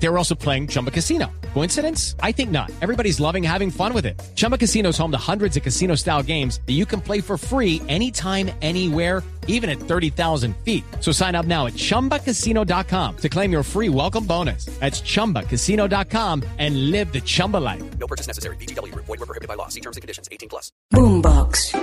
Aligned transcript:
They 0.00 0.08
were 0.08 0.18
also 0.18 0.34
playing 0.34 0.68
Chumba 0.68 0.90
Casino. 0.90 1.26
Coincidence? 1.54 2.14
I 2.20 2.32
think 2.32 2.50
not. 2.50 2.70
Everybody's 2.80 3.18
loving 3.20 3.42
having 3.42 3.70
fun 3.70 3.92
with 3.92 4.06
it. 4.06 4.20
Chumba 4.36 4.56
Casino 4.56 4.90
is 4.90 4.98
home 4.98 5.10
to 5.10 5.18
hundreds 5.18 5.56
of 5.56 5.62
casino 5.62 5.96
style 5.96 6.22
games 6.22 6.60
that 6.66 6.74
you 6.74 6.86
can 6.86 7.00
play 7.00 7.20
for 7.20 7.36
free 7.36 7.82
anytime, 7.88 8.50
anywhere, 8.62 9.22
even 9.48 9.68
at 9.68 9.78
30,000 9.80 10.56
feet. 10.58 10.84
So 11.00 11.10
sign 11.10 11.34
up 11.34 11.46
now 11.46 11.66
at 11.66 11.72
chumbacasino.com 11.72 13.16
to 13.16 13.28
claim 13.28 13.50
your 13.50 13.64
free 13.64 13.88
welcome 13.88 14.24
bonus. 14.24 14.66
That's 14.78 15.00
chumbacasino.com 15.00 16.44
and 16.58 16.90
live 16.92 17.12
the 17.12 17.20
Chumba 17.20 17.56
life. 17.56 17.82
No 17.98 18.06
purchase 18.06 18.28
necessary. 18.28 18.56
BGW. 18.56 18.94
Void 18.94 19.08
were 19.08 19.26
prohibited 19.26 19.48
by 19.48 19.54
law. 19.54 19.66
See 19.66 19.80
terms 19.80 19.96
and 19.96 20.02
conditions. 20.02 20.28
18 20.30 20.48
plus. 20.48 20.70
Boombox. 20.92 21.74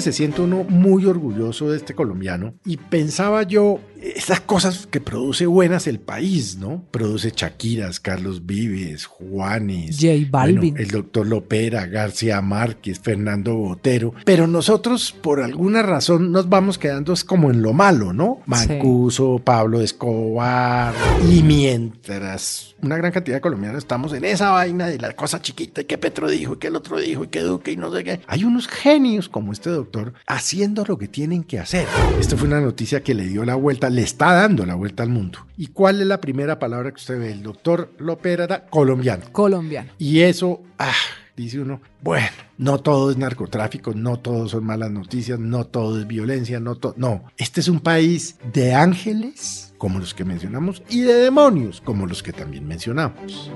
se 0.00 0.12
siente 0.12 0.40
uno 0.40 0.64
muy 0.64 1.04
orgulloso 1.04 1.70
de 1.70 1.76
este 1.76 1.94
colombiano 1.94 2.54
y 2.64 2.76
pensaba 2.78 3.42
yo 3.42 3.80
esas 4.00 4.40
cosas 4.40 4.86
que 4.86 5.00
produce 5.00 5.46
buenas 5.46 5.86
el 5.86 6.00
país, 6.00 6.56
¿no? 6.56 6.82
Produce 6.90 7.32
Shakiras, 7.36 8.00
Carlos 8.00 8.46
Vives, 8.46 9.04
Juanes, 9.04 9.96
J 9.96 10.26
Balvin. 10.30 10.72
bueno, 10.72 10.76
el 10.78 10.90
doctor 10.90 11.26
Lopera, 11.26 11.86
García 11.86 12.40
Márquez, 12.40 13.00
Fernando 13.00 13.54
Botero, 13.56 14.14
pero 14.24 14.46
nosotros 14.46 15.12
por 15.12 15.42
alguna 15.42 15.82
razón 15.82 16.32
nos 16.32 16.48
vamos 16.48 16.78
quedando 16.78 17.10
como 17.26 17.50
en 17.50 17.60
lo 17.60 17.72
malo, 17.72 18.12
¿no? 18.12 18.40
Mancuso, 18.46 19.40
Pablo 19.44 19.80
Escobar 19.80 20.94
y 21.28 21.42
mientras 21.42 22.76
una 22.82 22.96
gran 22.96 23.12
cantidad 23.12 23.36
de 23.36 23.40
colombianos 23.40 23.78
estamos 23.78 24.12
en 24.12 24.24
esa 24.24 24.50
vaina 24.50 24.86
de 24.86 24.98
la 24.98 25.12
cosa 25.14 25.42
chiquita 25.42 25.82
y 25.82 25.84
que 25.84 25.98
Petro 25.98 26.28
dijo 26.30 26.54
y 26.54 26.56
que 26.58 26.68
el 26.68 26.76
otro 26.76 26.98
dijo 26.98 27.24
y 27.24 27.28
que 27.28 27.40
Duque 27.40 27.72
y 27.72 27.76
no 27.76 27.92
sé 27.92 28.04
qué. 28.04 28.20
Hay 28.26 28.44
unos 28.44 28.68
genios 28.68 29.28
como 29.28 29.52
este 29.52 29.70
doctor 29.70 30.14
haciendo 30.26 30.84
lo 30.86 30.98
que 30.98 31.08
tienen 31.08 31.42
que 31.42 31.58
hacer. 31.58 31.86
Esto 32.18 32.36
fue 32.36 32.48
una 32.48 32.60
noticia 32.60 33.02
que 33.02 33.14
le 33.14 33.26
dio 33.26 33.44
la 33.44 33.54
vuelta, 33.54 33.89
le 33.90 34.02
está 34.02 34.32
dando 34.32 34.64
la 34.64 34.74
vuelta 34.74 35.02
al 35.02 35.08
mundo. 35.08 35.40
¿Y 35.56 35.68
cuál 35.68 36.00
es 36.00 36.06
la 36.06 36.20
primera 36.20 36.58
palabra 36.58 36.90
que 36.90 36.96
usted 36.96 37.18
ve? 37.18 37.32
El 37.32 37.42
doctor 37.42 37.92
Lopera 37.98 38.44
era 38.44 38.66
colombiano. 38.66 39.24
Colombiano. 39.32 39.90
Y 39.98 40.20
eso, 40.20 40.62
ah, 40.78 40.92
dice 41.36 41.60
uno, 41.60 41.80
bueno, 42.02 42.28
no 42.58 42.78
todo 42.78 43.10
es 43.10 43.16
narcotráfico, 43.16 43.92
no 43.94 44.18
todo 44.18 44.48
son 44.48 44.64
malas 44.64 44.90
noticias, 44.90 45.38
no 45.38 45.66
todo 45.66 45.98
es 45.98 46.06
violencia, 46.06 46.60
no 46.60 46.76
todo, 46.76 46.94
no. 46.96 47.24
Este 47.36 47.60
es 47.60 47.68
un 47.68 47.80
país 47.80 48.36
de 48.52 48.74
ángeles, 48.74 49.74
como 49.78 49.98
los 49.98 50.14
que 50.14 50.24
mencionamos, 50.24 50.82
y 50.88 51.00
de 51.00 51.14
demonios, 51.14 51.80
como 51.80 52.06
los 52.06 52.22
que 52.22 52.32
también 52.32 52.66
mencionamos. 52.66 53.50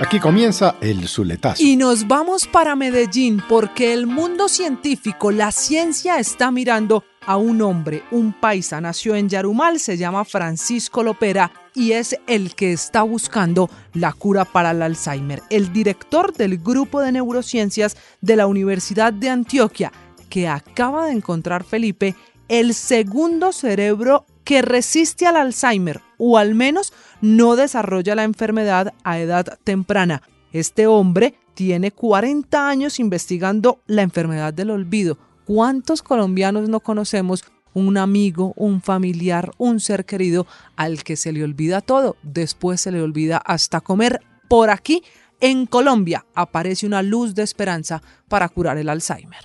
Aquí 0.00 0.18
comienza 0.18 0.74
el 0.80 1.06
Zuletazo. 1.08 1.62
Y 1.62 1.76
nos 1.76 2.08
vamos 2.08 2.46
para 2.46 2.74
Medellín 2.74 3.40
porque 3.48 3.92
el 3.92 4.06
mundo 4.06 4.48
científico, 4.48 5.30
la 5.30 5.52
ciencia 5.52 6.18
está 6.18 6.50
mirando 6.50 7.04
a 7.26 7.36
un 7.36 7.62
hombre, 7.62 8.02
un 8.10 8.32
paisa, 8.32 8.80
nació 8.80 9.14
en 9.14 9.28
Yarumal, 9.28 9.78
se 9.80 9.96
llama 9.96 10.24
Francisco 10.24 11.02
Lopera 11.02 11.50
y 11.74 11.92
es 11.92 12.16
el 12.26 12.54
que 12.54 12.72
está 12.72 13.02
buscando 13.02 13.68
la 13.92 14.12
cura 14.12 14.44
para 14.44 14.70
el 14.70 14.82
Alzheimer. 14.82 15.42
El 15.50 15.72
director 15.72 16.32
del 16.32 16.58
grupo 16.58 17.00
de 17.00 17.12
neurociencias 17.12 17.96
de 18.20 18.36
la 18.36 18.46
Universidad 18.46 19.12
de 19.12 19.30
Antioquia, 19.30 19.92
que 20.28 20.48
acaba 20.48 21.06
de 21.06 21.12
encontrar 21.12 21.64
Felipe 21.64 22.14
el 22.48 22.74
segundo 22.74 23.52
cerebro 23.52 24.26
que 24.44 24.62
resiste 24.62 25.26
al 25.26 25.36
Alzheimer 25.36 26.00
o 26.18 26.38
al 26.38 26.54
menos 26.54 26.92
no 27.20 27.56
desarrolla 27.56 28.14
la 28.14 28.24
enfermedad 28.24 28.92
a 29.02 29.18
edad 29.18 29.58
temprana. 29.64 30.22
Este 30.52 30.86
hombre 30.86 31.34
tiene 31.54 31.90
40 31.90 32.68
años 32.68 33.00
investigando 33.00 33.80
la 33.86 34.02
enfermedad 34.02 34.52
del 34.52 34.70
olvido. 34.70 35.18
¿Cuántos 35.46 36.02
colombianos 36.02 36.68
no 36.68 36.80
conocemos 36.80 37.44
un 37.74 37.98
amigo, 37.98 38.54
un 38.56 38.80
familiar, 38.80 39.50
un 39.58 39.78
ser 39.78 40.06
querido 40.06 40.46
al 40.76 41.04
que 41.04 41.16
se 41.16 41.32
le 41.32 41.44
olvida 41.44 41.82
todo? 41.82 42.16
Después 42.22 42.80
se 42.80 42.92
le 42.92 43.02
olvida 43.02 43.36
hasta 43.36 43.82
comer. 43.82 44.20
Por 44.48 44.70
aquí, 44.70 45.02
en 45.40 45.66
Colombia, 45.66 46.24
aparece 46.34 46.86
una 46.86 47.02
luz 47.02 47.34
de 47.34 47.42
esperanza 47.42 48.00
para 48.28 48.48
curar 48.48 48.78
el 48.78 48.88
Alzheimer. 48.88 49.44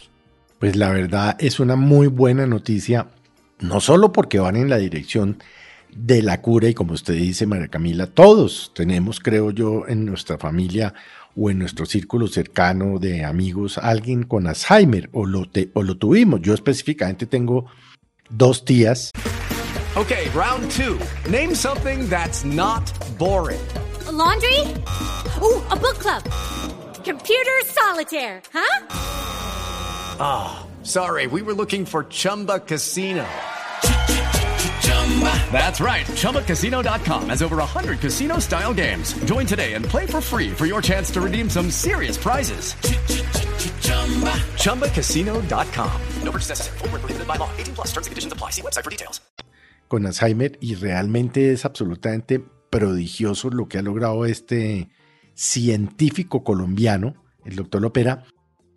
Pues 0.59 0.75
la 0.75 0.89
verdad 0.89 1.35
es 1.39 1.59
una 1.59 1.75
muy 1.75 2.07
buena 2.07 2.45
noticia, 2.45 3.07
no 3.59 3.81
solo 3.81 4.13
porque 4.13 4.39
van 4.39 4.55
en 4.55 4.69
la 4.69 4.77
dirección 4.77 5.37
de 5.93 6.21
la 6.21 6.41
cura 6.41 6.69
y 6.69 6.73
como 6.73 6.93
usted 6.93 7.15
dice, 7.15 7.45
María 7.45 7.67
Camila, 7.67 8.07
todos 8.07 8.71
tenemos, 8.75 9.19
creo 9.19 9.51
yo, 9.51 9.87
en 9.87 10.05
nuestra 10.05 10.37
familia 10.37 10.93
o 11.39 11.49
en 11.49 11.59
nuestro 11.59 11.85
círculo 11.85 12.27
cercano 12.27 12.99
de 12.99 13.23
amigos 13.23 13.77
alguien 13.77 14.23
con 14.23 14.47
Alzheimer 14.47 15.09
o 15.13 15.25
lo, 15.25 15.49
te, 15.49 15.69
o 15.73 15.83
lo 15.83 15.97
tuvimos. 15.97 16.41
Yo 16.41 16.53
específicamente 16.53 17.25
tengo 17.25 17.65
dos 18.29 18.65
tías. 18.65 19.11
Ok, 19.95 20.11
round 20.35 20.69
two. 20.71 20.99
Name 21.29 21.55
something 21.55 22.07
that's 22.09 22.43
not 22.43 22.83
boring. 23.17 23.59
A 24.07 24.11
laundry? 24.11 24.59
Ooh, 25.41 25.61
a 25.71 25.75
book 25.75 25.97
club. 25.99 26.23
Computer 27.03 27.59
solitaire, 27.65 28.41
huh? 28.53 28.85
Ah, 30.19 30.59
oh, 30.61 30.83
sorry, 30.83 31.27
we 31.27 31.41
were 31.41 31.53
looking 31.53 31.85
for 31.85 32.03
Chumba 32.03 32.59
Casino. 32.59 33.25
That's 35.51 35.81
right. 35.81 36.05
ChumbaCasino.com 36.05 37.29
has 37.29 37.41
over 37.41 37.57
100 37.57 37.99
casino 37.99 38.39
style 38.39 38.73
games. 38.73 39.13
Join 39.25 39.45
today 39.45 39.73
and 39.73 39.83
play 39.83 40.05
for 40.05 40.21
free 40.21 40.51
for 40.51 40.65
your 40.65 40.81
chance 40.81 41.11
to 41.11 41.21
redeem 41.21 41.49
some 41.49 41.69
serious 41.71 42.17
prizes. 42.17 42.75
No 46.23 46.31
by 47.25 47.37
law. 47.37 47.49
18 47.57 47.75
plus 47.75 47.87
terms 47.87 48.07
and 48.07 48.11
conditions 48.11 48.33
apply. 48.33 48.51
See 48.51 48.61
website 48.61 48.83
for 48.83 48.91
details. 48.91 49.21
Con 49.87 50.05
Alzheimer 50.05 50.57
y 50.61 50.75
realmente 50.75 51.51
es 51.51 51.65
absolutamente 51.65 52.39
prodigioso 52.69 53.49
lo 53.49 53.67
que 53.67 53.79
ha 53.79 53.81
logrado 53.81 54.25
este 54.25 54.89
científico 55.33 56.43
colombiano, 56.43 57.15
el 57.43 57.55
doctor 57.55 57.81
Lopera, 57.81 58.23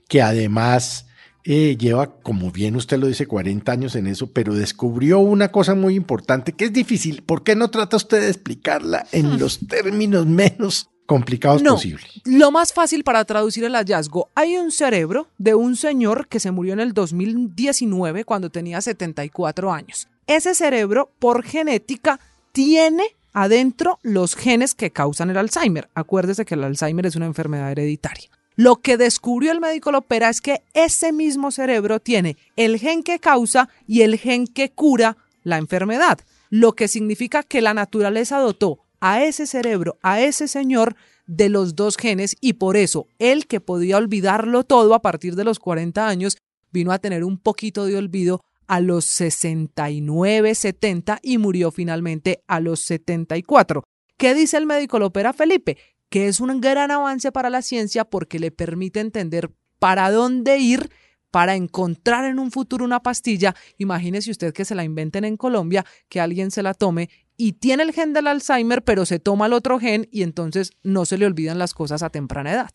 que 0.09 0.22
además 0.22 1.06
eh, 1.44 1.76
lleva, 1.76 2.14
como 2.22 2.50
bien 2.50 2.76
usted 2.76 2.98
lo 2.98 3.06
dice, 3.06 3.26
40 3.26 3.72
años 3.72 3.97
en 3.97 4.06
eso, 4.06 4.28
pero 4.28 4.54
descubrió 4.54 5.19
una 5.19 5.50
cosa 5.50 5.75
muy 5.75 5.94
importante 5.94 6.53
que 6.53 6.66
es 6.66 6.72
difícil. 6.72 7.22
¿Por 7.22 7.42
qué 7.42 7.56
no 7.56 7.70
trata 7.70 7.97
usted 7.97 8.20
de 8.20 8.28
explicarla 8.28 9.06
en 9.12 9.38
los 9.38 9.58
términos 9.66 10.26
menos 10.26 10.91
complicados 11.06 11.62
no, 11.62 11.75
posible? 11.75 12.04
Lo 12.25 12.50
más 12.53 12.72
fácil 12.72 13.03
para 13.03 13.25
traducir 13.25 13.64
el 13.64 13.75
hallazgo, 13.75 14.30
hay 14.34 14.56
un 14.56 14.70
cerebro 14.70 15.28
de 15.38 15.54
un 15.54 15.76
señor 15.76 16.28
que 16.28 16.41
se 16.41 16.53
murió 16.53 16.75
en 16.75 16.80
el 16.80 16.92
2019 16.92 18.24
cuando 18.24 18.50
tenía 18.50 18.80
74 18.80 19.72
años. 19.72 20.09
Ese 20.28 20.54
cerebro, 20.54 21.10
por 21.19 21.42
genética, 21.42 22.20
tiene 22.53 23.04
adentro 23.32 23.98
los 24.03 24.36
genes 24.36 24.74
que 24.74 24.92
causan 24.92 25.30
el 25.30 25.38
Alzheimer. 25.38 25.88
Acuérdese 25.94 26.44
que 26.44 26.54
el 26.54 26.64
Alzheimer 26.64 27.06
es 27.06 27.16
una 27.16 27.26
enfermedad 27.26 27.72
hereditaria. 27.72 28.30
Lo 28.56 28.76
que 28.76 28.96
descubrió 28.96 29.52
el 29.52 29.60
médico 29.60 29.92
Lopera 29.92 30.28
es 30.28 30.40
que 30.40 30.62
ese 30.74 31.12
mismo 31.12 31.50
cerebro 31.50 32.00
tiene 32.00 32.36
el 32.56 32.78
gen 32.78 33.02
que 33.02 33.18
causa 33.18 33.68
y 33.86 34.02
el 34.02 34.18
gen 34.18 34.46
que 34.46 34.70
cura 34.70 35.16
la 35.42 35.58
enfermedad, 35.58 36.20
lo 36.50 36.72
que 36.72 36.88
significa 36.88 37.42
que 37.42 37.62
la 37.62 37.74
naturaleza 37.74 38.38
dotó 38.38 38.80
a 39.00 39.24
ese 39.24 39.46
cerebro, 39.46 39.98
a 40.02 40.20
ese 40.20 40.48
señor, 40.48 40.96
de 41.26 41.48
los 41.48 41.76
dos 41.76 41.96
genes 41.96 42.36
y 42.41 42.54
por 42.54 42.76
eso 42.76 43.06
él 43.18 43.46
que 43.46 43.60
podía 43.60 43.96
olvidarlo 43.96 44.64
todo 44.64 44.94
a 44.94 45.02
partir 45.02 45.34
de 45.34 45.44
los 45.44 45.58
40 45.58 46.06
años, 46.06 46.36
vino 46.72 46.92
a 46.92 46.98
tener 46.98 47.24
un 47.24 47.38
poquito 47.38 47.86
de 47.86 47.96
olvido 47.96 48.42
a 48.66 48.80
los 48.80 49.04
69, 49.04 50.54
70 50.54 51.20
y 51.22 51.38
murió 51.38 51.70
finalmente 51.70 52.42
a 52.46 52.60
los 52.60 52.80
74. 52.80 53.84
¿Qué 54.16 54.34
dice 54.34 54.56
el 54.56 54.66
médico 54.66 54.98
Lopera 54.98 55.32
Felipe? 55.32 55.78
Que 56.12 56.28
es 56.28 56.40
un 56.40 56.60
gran 56.60 56.90
avance 56.90 57.32
para 57.32 57.48
la 57.48 57.62
ciencia 57.62 58.04
porque 58.04 58.38
le 58.38 58.50
permite 58.50 59.00
entender 59.00 59.50
para 59.78 60.10
dónde 60.10 60.59
ir 60.59 60.91
para 61.30 61.56
encontrar 61.56 62.26
en 62.26 62.38
un 62.38 62.50
futuro 62.50 62.84
una 62.84 63.03
pastilla. 63.03 63.56
Imagínese 63.78 64.30
usted 64.30 64.53
que 64.53 64.66
se 64.66 64.74
la 64.74 64.84
inventen 64.84 65.24
en 65.24 65.38
Colombia, 65.38 65.86
que 66.10 66.20
alguien 66.20 66.50
se 66.50 66.62
la 66.62 66.74
tome 66.74 67.09
y 67.38 67.54
tiene 67.54 67.82
el 67.84 67.92
gen 67.92 68.12
del 68.12 68.26
Alzheimer, 68.26 68.84
pero 68.84 69.06
se 69.06 69.20
toma 69.20 69.47
el 69.47 69.54
otro 69.54 69.80
gen 69.80 70.06
y 70.12 70.22
entonces 70.22 70.72
no 70.82 71.06
se 71.06 71.16
le 71.16 71.24
olvidan 71.24 71.59
las 71.59 71.72
cosas 71.72 72.03
a 72.03 72.10
temprana 72.10 72.53
edad. 72.53 72.72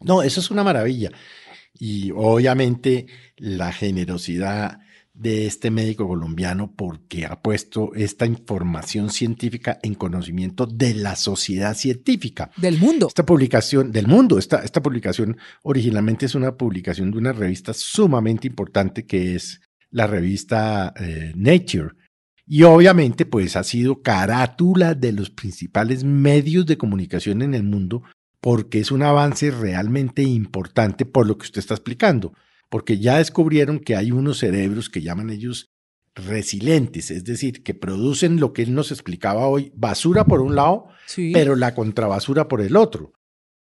No, 0.00 0.22
eso 0.22 0.40
es 0.40 0.50
una 0.50 0.64
maravilla. 0.64 1.12
Y 1.78 2.12
obviamente 2.12 3.08
la 3.36 3.72
generosidad 3.72 4.80
de 5.20 5.46
este 5.46 5.70
médico 5.70 6.08
colombiano 6.08 6.72
porque 6.74 7.26
ha 7.26 7.42
puesto 7.42 7.92
esta 7.94 8.24
información 8.24 9.10
científica 9.10 9.78
en 9.82 9.94
conocimiento 9.94 10.66
de 10.66 10.94
la 10.94 11.14
sociedad 11.14 11.74
científica. 11.74 12.50
Del 12.56 12.78
mundo. 12.78 13.08
Esta 13.08 13.26
publicación, 13.26 13.92
del 13.92 14.06
mundo, 14.06 14.38
esta, 14.38 14.64
esta 14.64 14.82
publicación 14.82 15.36
originalmente 15.62 16.24
es 16.24 16.34
una 16.34 16.56
publicación 16.56 17.10
de 17.10 17.18
una 17.18 17.32
revista 17.32 17.74
sumamente 17.74 18.46
importante 18.46 19.04
que 19.04 19.34
es 19.34 19.60
la 19.90 20.06
revista 20.06 20.94
eh, 20.98 21.32
Nature. 21.36 21.90
Y 22.46 22.62
obviamente 22.62 23.26
pues 23.26 23.56
ha 23.56 23.62
sido 23.62 24.00
carátula 24.00 24.94
de 24.94 25.12
los 25.12 25.28
principales 25.28 26.02
medios 26.02 26.64
de 26.64 26.78
comunicación 26.78 27.42
en 27.42 27.54
el 27.54 27.62
mundo 27.62 28.02
porque 28.40 28.78
es 28.80 28.90
un 28.90 29.02
avance 29.02 29.50
realmente 29.50 30.22
importante 30.22 31.04
por 31.04 31.26
lo 31.26 31.36
que 31.36 31.44
usted 31.44 31.58
está 31.58 31.74
explicando, 31.74 32.32
porque 32.70 32.98
ya 32.98 33.18
descubrieron 33.18 33.78
que 33.80 33.96
hay 33.96 34.12
unos 34.12 34.38
cerebros 34.38 34.88
que 34.88 35.02
llaman 35.02 35.28
ellos 35.28 35.66
resilientes, 36.14 37.10
es 37.10 37.24
decir, 37.24 37.62
que 37.62 37.74
producen 37.74 38.40
lo 38.40 38.52
que 38.52 38.62
él 38.62 38.74
nos 38.74 38.90
explicaba 38.90 39.46
hoy, 39.46 39.72
basura 39.76 40.24
por 40.24 40.40
un 40.40 40.54
lado, 40.56 40.88
Sí. 41.06 41.30
pero 41.34 41.54
la 41.56 41.74
contrabasura 41.74 42.48
por 42.48 42.60
el 42.60 42.76
otro. 42.76 43.12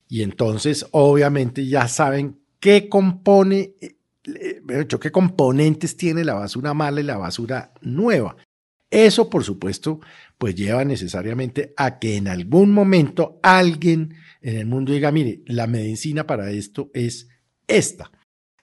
Y 0.08 0.22
entonces, 0.22 0.86
obviamente, 0.92 1.66
ya 1.68 1.88
saben 1.88 2.40
qué 2.60 2.88
compone, 2.90 3.74
eh, 3.82 4.86
qué 5.02 5.12
componentes 5.12 5.98
tiene 5.98 6.24
la 6.24 6.34
basura 6.36 6.74
mala 6.74 7.02
y 7.02 7.04
la 7.04 7.18
basura 7.18 7.74
nueva. 7.82 8.36
Eso, 8.90 9.30
por 9.30 9.44
supuesto, 9.44 10.00
pues 10.38 10.56
lleva 10.56 10.86
necesariamente 10.86 11.74
a 11.76 12.00
que 12.00 12.16
en 12.16 12.28
algún 12.30 12.72
momento 12.72 13.40
alguien 13.44 14.14
en 14.42 14.56
el 14.58 14.66
mundo 14.66 14.94
diga, 14.94 15.12
mire, 15.12 15.42
la 15.46 15.68
medicina 15.68 16.26
para 16.26 16.52
esto 16.52 16.90
es 16.94 17.28
esta. 17.68 18.12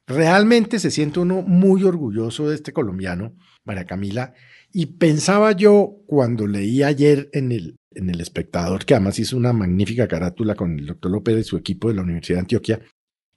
Realmente 0.07 0.79
se 0.79 0.91
siente 0.91 1.21
uno 1.21 1.43
muy 1.43 1.83
orgulloso 1.85 2.49
de 2.49 2.57
este 2.57 2.73
colombiano, 2.73 3.37
María 3.65 3.87
Camila, 3.87 4.35
y 4.73 4.87
pensaba 4.87 5.53
yo 5.53 6.03
cuando 6.07 6.47
leí 6.47 6.83
ayer 6.83 7.31
en 7.33 7.53
el, 7.53 7.77
en 7.95 8.11
el 8.11 8.21
espectador, 8.21 8.85
que 8.85 8.95
además 8.95 9.19
hizo 9.19 9.37
una 9.37 9.53
magnífica 9.53 10.07
carátula 10.07 10.55
con 10.55 10.79
el 10.79 10.87
doctor 10.87 11.11
López 11.11 11.39
y 11.39 11.45
su 11.45 11.57
equipo 11.57 11.89
de 11.89 11.95
la 11.95 12.03
Universidad 12.03 12.37
de 12.37 12.41
Antioquia, 12.41 12.81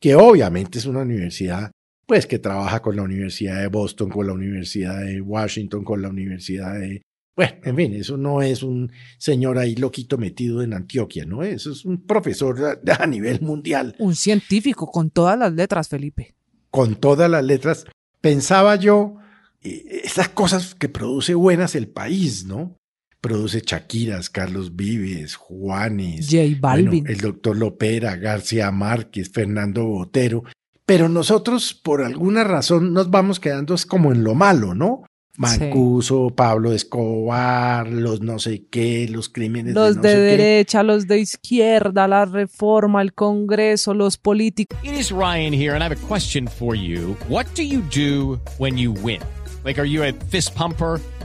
que 0.01 0.15
obviamente 0.15 0.79
es 0.79 0.85
una 0.85 1.01
universidad 1.01 1.71
pues 2.05 2.25
que 2.25 2.39
trabaja 2.39 2.81
con 2.81 2.95
la 2.95 3.03
Universidad 3.03 3.61
de 3.61 3.67
Boston, 3.67 4.09
con 4.09 4.25
la 4.27 4.33
Universidad 4.33 5.01
de 5.01 5.19
Washington, 5.21 5.83
con 5.83 6.01
la 6.01 6.09
Universidad 6.09 6.79
de... 6.79 7.01
Bueno, 7.35 7.55
en 7.63 7.75
fin, 7.75 7.93
eso 7.93 8.17
no 8.17 8.41
es 8.41 8.63
un 8.63 8.91
señor 9.19 9.57
ahí 9.57 9.75
loquito 9.75 10.17
metido 10.17 10.63
en 10.63 10.73
Antioquia, 10.73 11.25
¿no? 11.25 11.43
Eso 11.43 11.71
es 11.71 11.85
un 11.85 12.05
profesor 12.05 12.57
a, 12.63 12.79
a 13.03 13.07
nivel 13.07 13.41
mundial, 13.41 13.95
Un 13.99 14.15
científico 14.15 14.89
con 14.89 15.11
todas 15.11 15.37
las 15.37 15.53
letras, 15.53 15.89
Felipe. 15.89 16.36
Con 16.77 16.93
todas 16.93 17.27
las 17.27 17.43
letras. 17.43 17.87
Pensaba 18.21 18.75
yo, 18.75 19.15
eh, 19.63 20.01
esas 20.03 20.29
cosas 20.29 20.75
que 20.75 20.89
produce 20.89 21.33
buenas 21.33 21.73
el 21.73 21.87
país, 21.87 22.45
¿no? 22.45 22.77
Produce 23.19 23.63
Shakiras, 23.65 24.29
Carlos 24.29 24.75
Vives, 24.75 25.33
Juanes, 25.37 26.27
J 26.29 26.43
Balvin. 26.59 27.01
bueno, 27.01 27.09
el 27.09 27.17
doctor 27.17 27.57
Lopera, 27.57 28.15
García 28.17 28.69
Márquez, 28.69 29.31
Fernando 29.31 29.85
Botero. 29.85 30.43
Pero 30.85 31.09
nosotros, 31.09 31.73
por 31.73 32.03
alguna 32.03 32.43
razón, 32.43 32.93
nos 32.93 33.09
vamos 33.09 33.39
quedando 33.39 33.75
como 33.87 34.11
en 34.11 34.23
lo 34.23 34.35
malo, 34.35 34.75
¿no? 34.75 35.03
Mancuso, 35.37 36.31
Pablo 36.35 36.73
Escobar, 36.73 37.87
los 37.87 38.21
no 38.21 38.39
sé 38.39 38.63
qué, 38.69 39.07
los 39.09 39.29
crímenes 39.29 39.73
Los 39.75 39.95
de, 39.95 39.95
no 39.95 40.01
de 40.01 40.09
sé 40.09 40.15
qué. 40.15 40.21
derecha, 40.21 40.83
los 40.83 41.07
de 41.07 41.19
izquierda, 41.19 42.07
la 42.07 42.25
reforma, 42.25 43.01
el 43.01 43.13
Congreso, 43.13 43.93
los 43.93 44.17
políticos. 44.17 44.77
It 44.83 44.93
is 44.93 45.11
Ryan 45.11 45.53
here, 45.53 45.73
and 45.75 45.83
I 45.83 45.87
have 45.87 45.95
a 45.95 46.07
question 46.07 46.47
for 46.47 46.75
you. 46.75 47.15
What 47.29 47.45
do 47.55 47.63
you 47.63 47.81
do 47.93 48.39
when 48.57 48.77
you 48.77 48.91
win? 48.91 49.21
Like, 49.63 49.79
are 49.79 49.87
you 49.87 50.03
a 50.03 50.11
fist 50.31 50.55
pumper? 50.55 50.99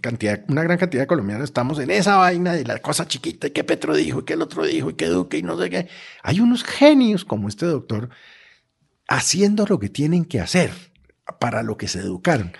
cantidad, 0.00 0.44
una 0.48 0.62
gran 0.62 0.78
cantidad 0.78 1.02
de 1.02 1.06
colombianos 1.06 1.44
estamos 1.44 1.78
en 1.78 1.90
esa 1.90 2.16
vaina 2.16 2.52
de 2.52 2.64
la 2.64 2.78
cosa 2.80 3.06
chiquita 3.06 3.48
y 3.48 3.50
que 3.50 3.64
Petro 3.64 3.94
dijo 3.94 4.20
y 4.20 4.24
que 4.24 4.34
el 4.34 4.42
otro 4.42 4.64
dijo 4.64 4.90
y 4.90 4.94
que 4.94 5.06
Duque 5.06 5.38
y 5.38 5.42
no 5.42 5.58
sé 5.60 5.70
qué, 5.70 5.88
hay 6.22 6.40
unos 6.40 6.64
genios 6.64 7.24
como 7.24 7.48
este 7.48 7.66
doctor 7.66 8.10
haciendo 9.08 9.66
lo 9.66 9.78
que 9.78 9.88
tienen 9.88 10.24
que 10.24 10.40
hacer 10.40 10.70
para 11.40 11.62
lo 11.62 11.76
que 11.76 11.88
se 11.88 12.00
educaron. 12.00 12.52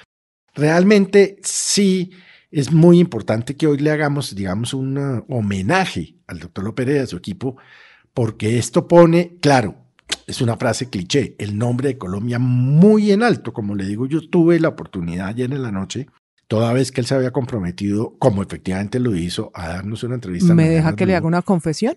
Realmente 0.55 1.39
sí 1.43 2.11
es 2.51 2.73
muy 2.73 2.99
importante 2.99 3.57
que 3.57 3.67
hoy 3.67 3.79
le 3.79 3.91
hagamos, 3.91 4.35
digamos, 4.35 4.75
un 4.75 5.25
homenaje 5.29 6.17
al 6.27 6.41
doctor 6.41 6.65
López 6.65 6.89
y 6.89 6.99
a 6.99 7.07
su 7.07 7.17
equipo, 7.17 7.57
porque 8.15 8.59
esto 8.59 8.89
pone, 8.89 9.37
claro, 9.41 9.77
es 10.27 10.41
una 10.41 10.57
frase 10.57 10.91
cliché, 10.91 11.37
el 11.39 11.57
nombre 11.59 11.89
de 11.89 11.99
Colombia 11.99 12.39
muy 12.39 13.13
en 13.13 13.23
alto. 13.23 13.53
Como 13.53 13.75
le 13.75 13.85
digo, 13.85 14.07
yo 14.07 14.29
tuve 14.29 14.61
la 14.61 14.69
oportunidad 14.69 15.29
ayer 15.29 15.53
en 15.53 15.63
la 15.63 15.73
noche, 15.73 16.07
toda 16.49 16.73
vez 16.73 16.91
que 16.91 17.01
él 17.01 17.07
se 17.07 17.15
había 17.15 17.31
comprometido, 17.31 18.17
como 18.19 18.43
efectivamente 18.43 18.99
lo 18.99 19.15
hizo, 19.15 19.53
a 19.55 19.69
darnos 19.69 20.03
una 20.03 20.17
entrevista. 20.17 20.51
en 20.51 20.57
¿Me 20.57 20.69
deja 20.69 20.97
que 20.97 21.07
le 21.07 21.15
haga 21.15 21.27
una 21.27 21.43
confesión? 21.43 21.97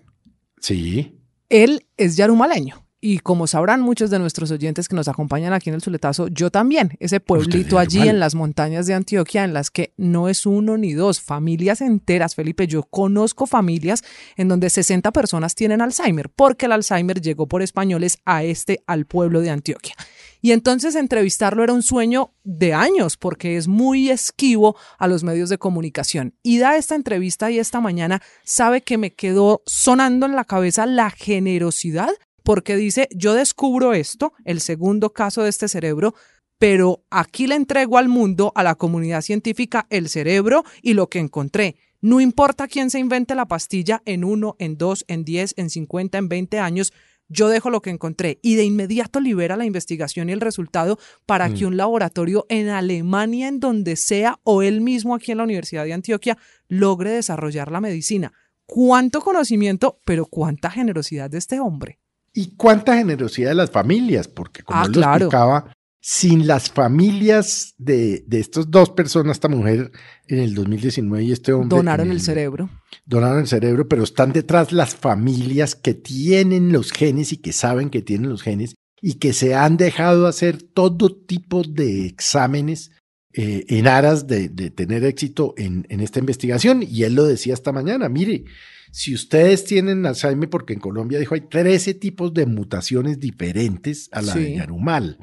Sí, 0.60 1.18
Él 1.48 1.86
es 1.96 2.16
yarumaleño. 2.16 2.86
Y 3.04 3.18
como 3.18 3.48
sabrán 3.48 3.80
muchos 3.80 4.10
de 4.10 4.20
nuestros 4.20 4.52
oyentes 4.52 4.86
que 4.86 4.94
nos 4.94 5.08
acompañan 5.08 5.52
aquí 5.52 5.70
en 5.70 5.74
el 5.74 5.82
Zuletazo, 5.82 6.28
yo 6.28 6.52
también, 6.52 6.96
ese 7.00 7.18
pueblito 7.18 7.80
allí 7.80 8.06
en 8.08 8.20
las 8.20 8.36
montañas 8.36 8.86
de 8.86 8.94
Antioquia, 8.94 9.42
en 9.42 9.52
las 9.52 9.72
que 9.72 9.92
no 9.96 10.28
es 10.28 10.46
uno 10.46 10.78
ni 10.78 10.92
dos, 10.92 11.20
familias 11.20 11.80
enteras, 11.80 12.36
Felipe, 12.36 12.68
yo 12.68 12.84
conozco 12.84 13.46
familias 13.46 14.04
en 14.36 14.46
donde 14.46 14.70
60 14.70 15.10
personas 15.10 15.56
tienen 15.56 15.80
Alzheimer, 15.80 16.30
porque 16.30 16.66
el 16.66 16.72
Alzheimer 16.72 17.20
llegó 17.20 17.48
por 17.48 17.60
españoles 17.60 18.18
a 18.24 18.44
este, 18.44 18.84
al 18.86 19.04
pueblo 19.04 19.40
de 19.40 19.50
Antioquia. 19.50 19.96
Y 20.40 20.52
entonces 20.52 20.94
entrevistarlo 20.94 21.64
era 21.64 21.72
un 21.72 21.82
sueño 21.82 22.34
de 22.44 22.72
años, 22.72 23.16
porque 23.16 23.56
es 23.56 23.66
muy 23.66 24.10
esquivo 24.10 24.76
a 25.00 25.08
los 25.08 25.24
medios 25.24 25.48
de 25.48 25.58
comunicación. 25.58 26.34
Y 26.44 26.58
da 26.58 26.76
esta 26.76 26.94
entrevista 26.94 27.50
y 27.50 27.58
esta 27.58 27.80
mañana 27.80 28.22
sabe 28.44 28.82
que 28.82 28.96
me 28.96 29.12
quedó 29.12 29.64
sonando 29.66 30.26
en 30.26 30.36
la 30.36 30.44
cabeza 30.44 30.86
la 30.86 31.10
generosidad, 31.10 32.10
porque 32.42 32.76
dice, 32.76 33.08
yo 33.14 33.34
descubro 33.34 33.92
esto, 33.92 34.32
el 34.44 34.60
segundo 34.60 35.12
caso 35.12 35.42
de 35.42 35.50
este 35.50 35.68
cerebro, 35.68 36.14
pero 36.58 37.04
aquí 37.10 37.46
le 37.46 37.56
entrego 37.56 37.98
al 37.98 38.08
mundo, 38.08 38.52
a 38.54 38.62
la 38.62 38.76
comunidad 38.76 39.22
científica, 39.22 39.86
el 39.90 40.08
cerebro 40.08 40.64
y 40.80 40.94
lo 40.94 41.08
que 41.08 41.18
encontré. 41.18 41.76
No 42.00 42.20
importa 42.20 42.68
quién 42.68 42.90
se 42.90 42.98
invente 42.98 43.34
la 43.34 43.46
pastilla 43.46 44.02
en 44.04 44.24
uno, 44.24 44.56
en 44.58 44.76
dos, 44.76 45.04
en 45.08 45.24
diez, 45.24 45.54
en 45.56 45.70
cincuenta, 45.70 46.18
en 46.18 46.28
veinte 46.28 46.58
años, 46.58 46.92
yo 47.28 47.48
dejo 47.48 47.70
lo 47.70 47.80
que 47.80 47.90
encontré 47.90 48.38
y 48.42 48.56
de 48.56 48.64
inmediato 48.64 49.18
libera 49.18 49.56
la 49.56 49.64
investigación 49.64 50.28
y 50.28 50.32
el 50.32 50.40
resultado 50.40 50.98
para 51.24 51.48
que 51.52 51.64
un 51.64 51.76
laboratorio 51.76 52.44
en 52.48 52.68
Alemania, 52.68 53.48
en 53.48 53.58
donde 53.58 53.96
sea, 53.96 54.38
o 54.42 54.62
él 54.62 54.82
mismo 54.82 55.14
aquí 55.14 55.32
en 55.32 55.38
la 55.38 55.44
Universidad 55.44 55.84
de 55.84 55.94
Antioquia, 55.94 56.36
logre 56.68 57.10
desarrollar 57.10 57.72
la 57.72 57.80
medicina. 57.80 58.32
Cuánto 58.66 59.22
conocimiento, 59.22 59.98
pero 60.04 60.26
cuánta 60.26 60.70
generosidad 60.70 61.30
de 61.30 61.38
este 61.38 61.58
hombre. 61.58 62.01
Y 62.32 62.56
cuánta 62.56 62.96
generosidad 62.96 63.50
de 63.50 63.54
las 63.56 63.70
familias, 63.70 64.28
porque 64.28 64.62
como 64.62 64.80
Ah, 64.80 64.84
él 64.86 64.92
lo 64.92 65.00
explicaba, 65.02 65.72
sin 66.00 66.48
las 66.48 66.68
familias 66.70 67.74
de, 67.78 68.24
de 68.26 68.40
estas 68.40 68.70
dos 68.70 68.90
personas, 68.90 69.36
esta 69.36 69.48
mujer 69.48 69.92
en 70.26 70.38
el 70.40 70.54
2019 70.54 71.24
y 71.24 71.32
este 71.32 71.52
hombre. 71.52 71.76
Donaron 71.76 72.10
el 72.10 72.20
cerebro. 72.20 72.68
donaron 73.06 73.40
el 73.40 73.46
cerebro, 73.46 73.86
pero 73.86 74.02
están 74.02 74.32
detrás 74.32 74.72
las 74.72 74.96
familias 74.96 75.76
que 75.76 75.94
tienen 75.94 76.72
los 76.72 76.90
genes 76.90 77.32
y 77.32 77.36
que 77.36 77.52
saben 77.52 77.88
que 77.88 78.02
tienen 78.02 78.30
los 78.30 78.42
genes 78.42 78.74
y 79.00 79.14
que 79.14 79.32
se 79.32 79.54
han 79.54 79.76
dejado 79.76 80.26
hacer 80.26 80.62
todo 80.62 81.14
tipo 81.14 81.62
de 81.62 82.06
exámenes 82.06 82.90
eh, 83.34 83.64
en 83.68 83.86
aras 83.86 84.26
de, 84.26 84.48
de 84.48 84.70
tener 84.70 85.04
éxito 85.04 85.54
en, 85.56 85.86
en 85.88 86.00
esta 86.00 86.18
investigación. 86.18 86.82
Y 86.82 87.04
él 87.04 87.14
lo 87.14 87.24
decía 87.24 87.54
esta 87.54 87.72
mañana, 87.72 88.08
mire, 88.08 88.44
si 88.92 89.14
ustedes 89.14 89.64
tienen 89.64 90.06
Alzheimer, 90.06 90.48
porque 90.48 90.74
en 90.74 90.78
Colombia 90.78 91.18
dijo 91.18 91.34
hay 91.34 91.40
13 91.40 91.94
tipos 91.94 92.32
de 92.32 92.46
mutaciones 92.46 93.18
diferentes 93.18 94.08
a 94.12 94.22
la 94.22 94.34
de 94.34 94.46
Sí. 94.46 94.54
Yarumal, 94.54 95.18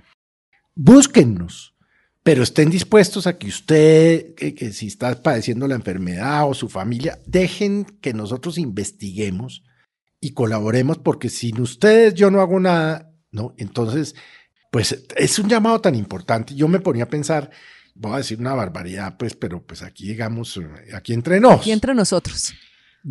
búsquennos 0.76 1.76
pero 2.30 2.44
estén 2.44 2.70
dispuestos 2.70 3.28
a 3.28 3.38
que 3.38 3.48
usted, 3.48 4.36
que, 4.36 4.54
que 4.54 4.72
si 4.72 4.88
está 4.88 5.24
padeciendo 5.24 5.68
la 5.68 5.76
enfermedad 5.76 6.48
o 6.48 6.54
su 6.54 6.70
familia, 6.70 7.18
dejen 7.26 7.86
que 8.02 8.14
nosotros 8.14 8.58
investiguemos 8.58 9.64
y 10.22 10.34
colaboremos, 10.34 10.98
porque 10.98 11.30
sin 11.30 11.62
ustedes 11.62 12.14
yo 12.14 12.30
no 12.30 12.42
hago 12.42 12.60
nada, 12.60 13.12
¿no? 13.32 13.56
Entonces, 13.58 14.16
pues 14.72 15.06
es 15.16 15.40
un 15.40 15.50
llamado 15.50 15.80
tan 15.82 15.96
importante. 15.96 16.54
Yo 16.54 16.68
me 16.68 16.82
ponía 16.82 17.06
a 17.06 17.10
pensar, 17.10 17.50
voy 17.96 18.14
a 18.14 18.18
decir 18.18 18.40
una 18.40 18.54
barbaridad, 18.54 19.18
pues, 19.18 19.36
pero 19.36 19.66
pues 19.66 19.82
aquí 19.82 20.10
digamos, 20.10 20.58
eh, 20.58 20.94
aquí 20.94 21.14
entre 21.14 21.40
nos. 21.40 21.62
Aquí 21.62 21.72
entre 21.72 21.96
nosotros. 21.96 22.54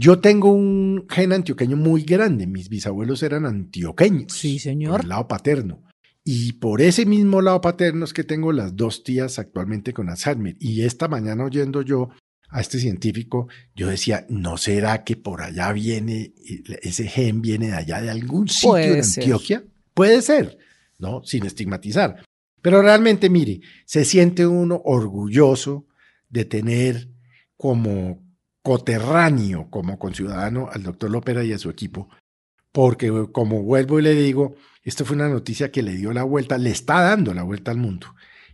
Yo 0.01 0.21
tengo 0.21 0.53
un 0.53 1.07
gen 1.11 1.33
antioqueño 1.33 1.77
muy 1.77 2.03
grande. 2.03 2.47
Mis 2.47 2.69
bisabuelos 2.69 3.21
eran 3.25 3.45
antioqueños. 3.45 4.33
Sí, 4.33 4.61
señor. 4.61 4.93
Por 4.93 5.01
el 5.01 5.09
lado 5.09 5.27
paterno. 5.27 5.83
Y 6.23 6.53
por 6.53 6.81
ese 6.81 7.05
mismo 7.05 7.43
lado 7.43 7.61
paterno 7.61 8.05
es 8.05 8.13
que 8.13 8.23
tengo 8.23 8.53
las 8.53 8.77
dos 8.77 9.03
tías 9.03 9.41
actualmente 9.41 9.93
con 9.93 10.09
Alzheimer. 10.09 10.57
Y 10.61 10.83
esta 10.83 11.09
mañana 11.09 11.45
oyendo 11.45 11.83
yo 11.83 12.11
a 12.49 12.61
este 12.61 12.79
científico, 12.79 13.49
yo 13.75 13.89
decía, 13.89 14.25
¿no 14.29 14.57
será 14.57 15.03
que 15.03 15.17
por 15.17 15.43
allá 15.43 15.73
viene, 15.73 16.33
ese 16.81 17.09
gen 17.09 17.43
viene 17.43 17.67
de 17.67 17.75
allá, 17.75 18.01
de 18.01 18.11
algún 18.11 18.49
sitio 18.49 18.71
Puede 18.71 18.95
de 18.95 19.03
ser. 19.03 19.25
Antioquia? 19.25 19.65
Puede 19.95 20.23
ser, 20.23 20.59
¿no? 20.99 21.25
Sin 21.25 21.45
estigmatizar. 21.45 22.23
Pero 22.63 22.83
realmente, 22.83 23.31
mire, 23.31 23.63
se 23.85 24.05
siente 24.05 24.47
uno 24.47 24.81
orgulloso 24.85 25.89
de 26.29 26.45
tener 26.45 27.09
como 27.57 28.28
coterráneo, 28.69 29.71
como 29.71 29.99
conciudadano, 29.99 30.69
al 30.71 30.83
doctor 30.83 31.11
Lopera 31.11 31.43
y 31.43 31.55
a 31.55 31.59
su 31.59 31.71
equipo, 31.71 32.11
porque 32.71 33.11
como 33.33 33.63
vuelvo 33.63 33.99
y 33.99 34.03
le 34.03 34.13
digo, 34.13 34.57
esto 34.83 35.07
fue 35.07 35.17
una 35.17 35.31
noticia 35.31 35.73
que 35.73 35.83
le 35.83 35.97
dio 35.97 36.13
la 36.13 36.23
vuelta, 36.23 36.59
le 36.59 36.69
está 36.69 37.01
dando 37.01 37.33
la 37.33 37.45
vuelta 37.45 37.71
al 37.71 37.79
mundo. 37.79 38.09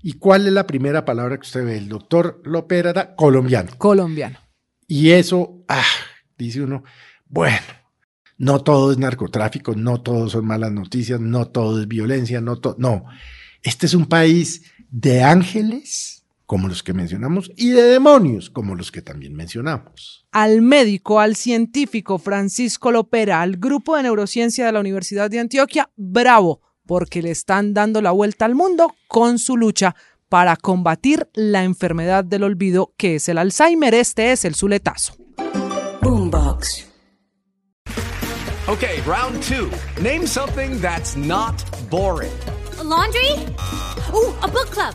¿Y 0.04 0.12
cuál 0.12 0.46
es 0.46 0.52
la 0.52 0.68
primera 0.68 1.04
palabra 1.04 1.36
que 1.36 1.46
usted 1.46 1.64
ve? 1.64 1.78
El 1.78 1.88
doctor 1.88 2.40
Lopera 2.44 2.90
era 2.90 3.16
colombiano. 3.16 3.72
Colombiano. 3.76 4.38
Y 4.86 5.10
eso, 5.10 5.64
ah, 5.66 5.82
dice 6.38 6.62
uno, 6.62 6.84
bueno, 7.26 7.66
no 8.38 8.62
todo 8.62 8.92
es 8.92 8.98
narcotráfico, 8.98 9.74
no 9.74 10.00
todo 10.00 10.28
son 10.28 10.46
malas 10.46 10.70
noticias, 10.70 11.18
no 11.18 11.48
todo 11.48 11.80
es 11.80 11.88
violencia, 11.88 12.40
no 12.40 12.60
todo, 12.60 12.76
no. 12.78 13.04
Este 13.64 13.86
es 13.86 13.94
un 13.94 14.06
país 14.06 14.70
de 14.90 15.24
ángeles, 15.24 16.23
como 16.54 16.68
los 16.68 16.84
que 16.84 16.92
mencionamos, 16.92 17.50
y 17.56 17.70
de 17.70 17.82
demonios, 17.82 18.48
como 18.48 18.76
los 18.76 18.92
que 18.92 19.02
también 19.02 19.34
mencionamos. 19.34 20.24
Al 20.30 20.62
médico, 20.62 21.18
al 21.18 21.34
científico 21.34 22.18
Francisco 22.18 22.92
Lopera, 22.92 23.42
al 23.42 23.56
grupo 23.56 23.96
de 23.96 24.04
neurociencia 24.04 24.64
de 24.64 24.70
la 24.70 24.78
Universidad 24.78 25.28
de 25.28 25.40
Antioquia, 25.40 25.90
bravo, 25.96 26.60
porque 26.86 27.22
le 27.22 27.32
están 27.32 27.74
dando 27.74 28.00
la 28.00 28.12
vuelta 28.12 28.44
al 28.44 28.54
mundo 28.54 28.94
con 29.08 29.40
su 29.40 29.56
lucha 29.56 29.96
para 30.28 30.54
combatir 30.54 31.28
la 31.34 31.64
enfermedad 31.64 32.22
del 32.22 32.44
olvido 32.44 32.94
que 32.96 33.16
es 33.16 33.28
el 33.28 33.38
Alzheimer. 33.38 33.92
Este 33.92 34.30
es 34.30 34.44
el 34.44 34.54
Zuletazo. 34.54 35.16
Boombox. 36.02 36.86
Okay, 38.68 39.00
round 39.00 39.42
two. 39.42 39.72
Name 40.00 40.24
something 40.24 40.80
that's 40.80 41.16
not 41.16 41.64
boring. 41.90 42.30
A 42.78 42.84
laundry? 42.84 43.32
Ooh, 44.14 44.32
a 44.40 44.46
book 44.46 44.70
club. 44.70 44.94